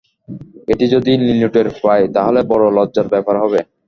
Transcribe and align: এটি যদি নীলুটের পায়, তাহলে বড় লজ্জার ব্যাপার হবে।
এটি 0.67 0.85
যদি 0.93 1.11
নীলুটের 1.21 1.67
পায়, 1.81 2.05
তাহলে 2.15 2.39
বড় 2.51 2.65
লজ্জার 2.77 3.07
ব্যাপার 3.13 3.35
হবে। 3.43 3.59